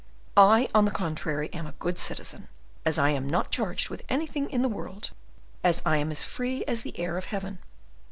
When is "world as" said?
4.67-5.79